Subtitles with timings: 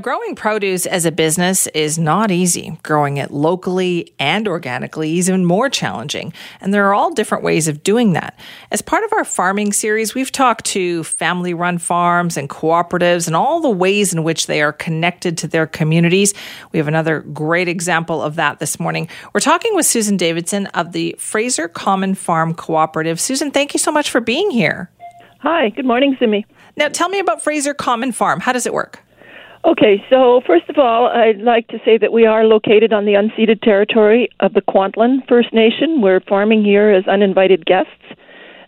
[0.00, 2.78] Growing produce as a business is not easy.
[2.82, 6.32] Growing it locally and organically is even more challenging.
[6.62, 8.38] And there are all different ways of doing that.
[8.70, 13.36] As part of our farming series, we've talked to family run farms and cooperatives and
[13.36, 16.32] all the ways in which they are connected to their communities.
[16.72, 19.08] We have another great example of that this morning.
[19.34, 23.20] We're talking with Susan Davidson of the Fraser Common Farm Cooperative.
[23.20, 24.90] Susan, thank you so much for being here.
[25.40, 26.46] Hi, good morning, Simi.
[26.78, 28.40] Now, tell me about Fraser Common Farm.
[28.40, 29.01] How does it work?
[29.64, 33.12] Okay, so first of all, I'd like to say that we are located on the
[33.12, 36.00] unceded territory of the Kwantlen First Nation.
[36.00, 37.90] We're farming here as uninvited guests,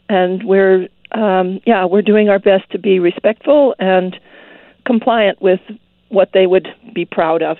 [0.08, 4.16] and we're um, yeah, we're doing our best to be respectful and
[4.86, 5.60] compliant with
[6.10, 7.56] what they would be proud of,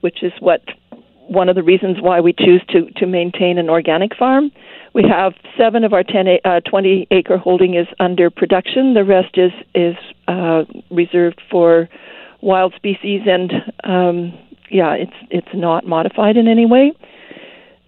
[0.00, 0.62] which is what
[1.28, 4.50] one of the reasons why we choose to to maintain an organic farm.
[4.94, 8.94] We have seven of our 10, uh, 20 acre holding is under production.
[8.94, 9.96] The rest is is
[10.28, 11.90] uh, reserved for
[12.42, 13.52] wild species, and
[13.84, 14.38] um,
[14.70, 16.92] yeah, it's it's not modified in any way.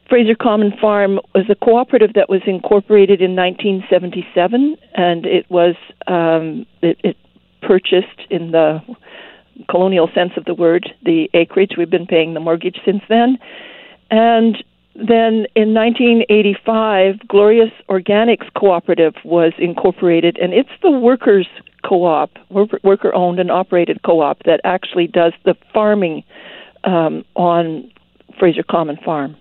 [0.09, 5.75] Fraser Common Farm was a cooperative that was incorporated in 1977, and it was
[6.07, 7.17] um, it, it
[7.63, 8.83] purchased in the
[9.71, 11.73] colonial sense of the word the acreage.
[11.79, 13.39] We've been paying the mortgage since then,
[14.11, 14.63] and
[14.95, 21.49] then in 1985, Glorious Organics Cooperative was incorporated, and it's the workers'
[21.83, 26.23] co-op, worker-owned and operated co-op that actually does the farming
[26.85, 27.91] um, on
[28.39, 29.37] Fraser Common Farm.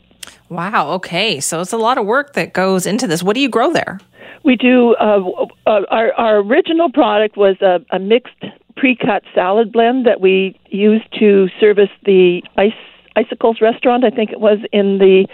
[0.50, 0.90] Wow.
[0.92, 3.24] Okay, so it's a lot of work that goes into this.
[3.24, 4.00] What do you grow there?
[4.44, 4.96] We do.
[4.96, 5.22] Uh,
[5.66, 8.44] uh, our our original product was a, a mixed
[8.76, 12.74] pre-cut salad blend that we used to service the ice
[13.16, 14.04] icicles restaurant.
[14.04, 15.28] I think it was in the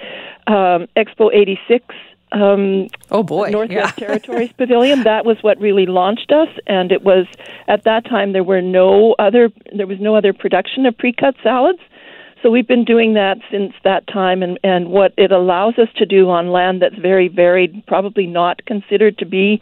[0.47, 1.85] um, Expo '86
[2.31, 4.05] um, oh boy, Northwest yeah.
[4.07, 5.03] Territories Pavilion.
[5.03, 7.25] That was what really launched us, and it was
[7.67, 11.79] at that time there were no other there was no other production of pre-cut salads.
[12.43, 16.05] So we've been doing that since that time, and and what it allows us to
[16.05, 19.61] do on land that's very varied, probably not considered to be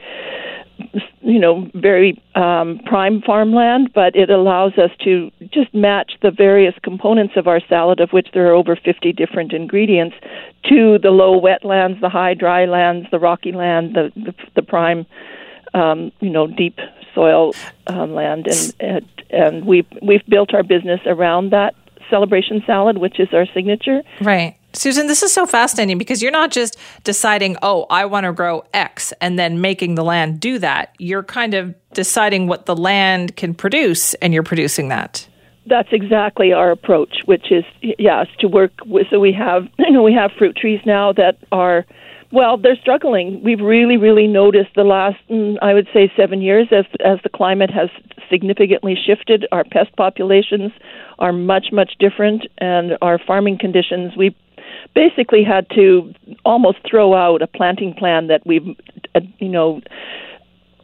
[1.22, 6.76] you know very um, prime farmland, but it allows us to just match the various
[6.84, 10.16] components of our salad, of which there are over 50 different ingredients,
[10.70, 15.06] to the low wetlands, the high dry lands, the rocky land, the the, the prime,
[15.74, 16.78] um, you know, deep
[17.16, 17.54] soil
[17.88, 21.74] um, land, and, and and we've we've built our business around that
[22.10, 24.02] celebration salad, which is our signature.
[24.22, 24.58] Right.
[24.74, 28.66] Susan, this is so fascinating because you're not just deciding, oh, I want to grow
[28.74, 30.94] X and then making the land do that.
[31.00, 35.28] You're kind of deciding what the land can produce and you're producing that.
[35.68, 39.08] That's exactly our approach, which is yes to work with.
[39.10, 41.86] So we have you know we have fruit trees now that are
[42.32, 43.42] well they're struggling.
[43.44, 47.30] We've really really noticed the last mm, I would say seven years as as the
[47.30, 47.90] climate has
[48.30, 49.46] significantly shifted.
[49.52, 50.72] Our pest populations
[51.20, 54.16] are much much different, and our farming conditions.
[54.16, 54.36] We
[54.94, 58.68] basically had to almost throw out a planting plan that we've,
[59.14, 59.82] uh, you know,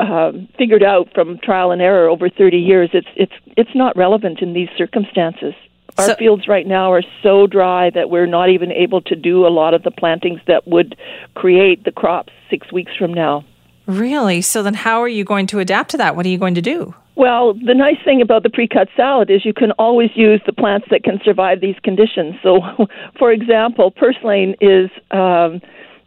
[0.02, 2.90] uh, figured out from trial and error over 30 years.
[2.94, 5.54] It's it's it's not relevant in these circumstances.
[5.98, 9.46] Our so, fields right now are so dry that we're not even able to do
[9.46, 10.96] a lot of the plantings that would
[11.36, 13.46] create the crops six weeks from now.
[13.88, 14.42] Really?
[14.42, 16.16] So then, how are you going to adapt to that?
[16.16, 16.94] What are you going to do?
[17.16, 20.88] Well, the nice thing about the pre-cut salad is you can always use the plants
[20.92, 22.36] that can survive these conditions.
[22.42, 22.62] So,
[23.20, 25.62] for example, purslane is um,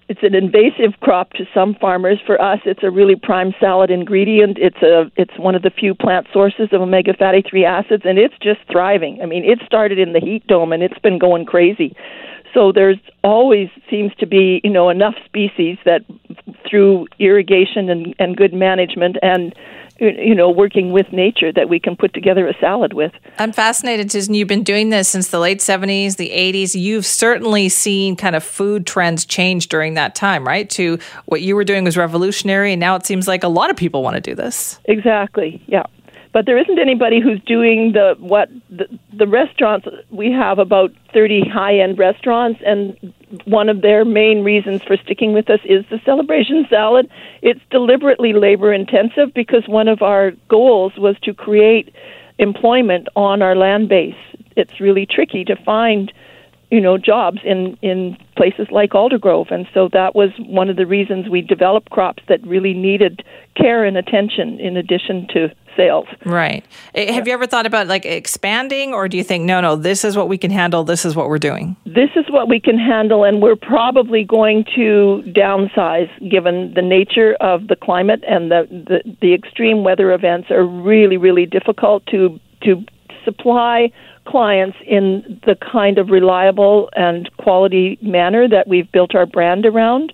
[0.09, 2.19] it's an invasive crop to some farmers.
[2.27, 4.59] For us, it's a really prime salad ingredient.
[4.59, 8.19] It's a it's one of the few plant sources of omega fatty three acids, and
[8.19, 9.21] it's just thriving.
[9.23, 11.97] I mean, it started in the heat dome, and it's been going crazy.
[12.53, 16.03] So there's always seems to be you know enough species that
[16.69, 19.55] through irrigation and, and good management and
[20.01, 23.13] you know, working with nature that we can put together a salad with.
[23.39, 24.35] I'm fascinated, Susan.
[24.35, 26.75] You've been doing this since the late 70s, the 80s.
[26.75, 30.69] You've certainly seen kind of food trends change during that time, right?
[30.71, 33.77] To what you were doing was revolutionary, and now it seems like a lot of
[33.77, 34.81] people want to do this.
[34.87, 35.85] Exactly, yeah
[36.35, 41.49] but there isn't anybody who's doing the what the, the restaurants we have about 30
[41.49, 43.15] high-end restaurants and
[43.45, 47.09] one of their main reasons for sticking with us is the celebration salad.
[47.43, 51.95] It's deliberately labor intensive because one of our goals was to create
[52.39, 54.15] employment on our land base.
[54.57, 56.13] It's really tricky to find
[56.75, 60.87] you know jobs in in places like Aldergrove and so that was one of the
[60.87, 63.25] reasons we developed crops that really needed
[63.57, 66.07] care and attention in addition to sales.
[66.25, 66.65] Right.
[66.95, 70.05] Eh, have you ever thought about like expanding, or do you think, no, no, this
[70.05, 71.77] is what we can handle, this is what we're doing?
[71.85, 77.35] This is what we can handle, and we're probably going to downsize given the nature
[77.41, 82.39] of the climate and the, the, the extreme weather events are really, really difficult to,
[82.63, 82.85] to
[83.25, 83.91] supply
[84.27, 90.13] clients in the kind of reliable and quality manner that we've built our brand around.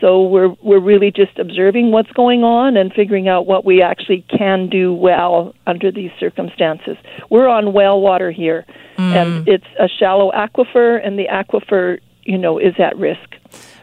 [0.00, 4.24] So we're we're really just observing what's going on and figuring out what we actually
[4.30, 6.96] can do well under these circumstances.
[7.28, 8.64] We're on well water here,
[8.96, 9.14] mm.
[9.14, 13.34] and it's a shallow aquifer, and the aquifer, you know, is at risk.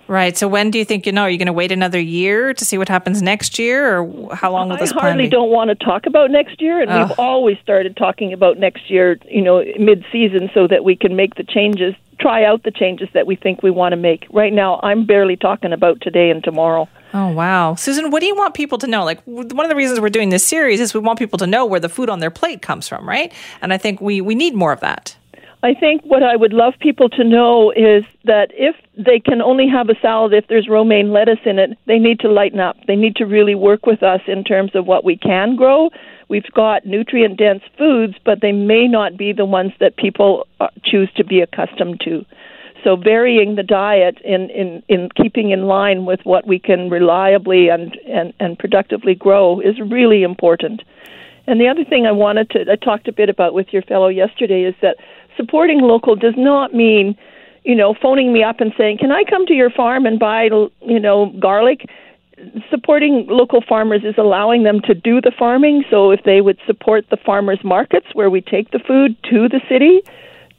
[0.07, 0.38] Right.
[0.38, 1.24] So when do you think you know?
[1.24, 4.51] Are you going to wait another year to see what happens next year, or how
[4.51, 4.94] long will this?
[4.94, 7.07] I hardly don't want to talk about next year, and oh.
[7.07, 11.36] we've always started talking about next year, you know, mid-season, so that we can make
[11.36, 14.27] the changes, try out the changes that we think we want to make.
[14.31, 16.88] Right now, I'm barely talking about today and tomorrow.
[17.13, 19.03] Oh wow, Susan, what do you want people to know?
[19.03, 21.65] Like one of the reasons we're doing this series is we want people to know
[21.65, 23.33] where the food on their plate comes from, right?
[23.62, 25.15] And I think we we need more of that.
[25.63, 29.68] I think what I would love people to know is that if they can only
[29.68, 32.75] have a salad if there's romaine lettuce in it, they need to lighten up.
[32.88, 35.89] They need to really work with us in terms of what we can grow.
[36.30, 40.68] We've got nutrient dense foods, but they may not be the ones that people uh,
[40.83, 42.24] choose to be accustomed to.
[42.83, 47.69] So varying the diet in, in, in keeping in line with what we can reliably
[47.69, 50.83] and, and, and productively grow is really important.
[51.47, 54.09] And the other thing I wanted to I talked a bit about with your fellow
[54.09, 54.97] yesterday is that
[55.38, 57.17] supporting local does not mean,
[57.63, 60.49] you know, phoning me up and saying, "Can I come to your farm and buy,
[60.81, 61.89] you know, garlic?"
[62.69, 65.85] Supporting local farmers is allowing them to do the farming.
[65.89, 69.61] So if they would support the farmers markets where we take the food to the
[69.67, 70.01] city,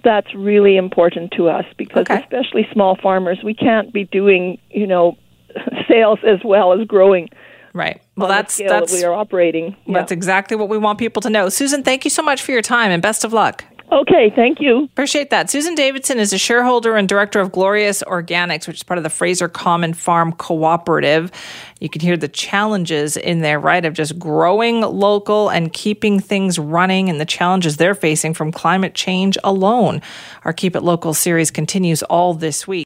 [0.03, 2.21] that's really important to us because okay.
[2.23, 5.17] especially small farmers, we can't be doing, you know,
[5.89, 7.29] sales as well as growing.
[7.73, 8.03] Right.
[8.17, 9.77] Well, that's that's that we are operating.
[9.87, 11.49] That's exactly what we want people to know.
[11.49, 13.65] Susan, thank you so much for your time and best of luck.
[13.91, 14.85] Okay, thank you.
[14.85, 15.49] Appreciate that.
[15.49, 19.09] Susan Davidson is a shareholder and director of Glorious Organics, which is part of the
[19.09, 21.33] Fraser Common Farm Cooperative.
[21.81, 26.59] You can hear the challenges in there, right, of just growing local and keeping things
[26.59, 30.03] running and the challenges they're facing from climate change alone.
[30.45, 32.77] Our Keep It Local series continues all this week.